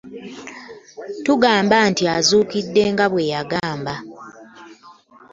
[1.25, 3.95] Tugamba nti azuukidde nga bweyagamba.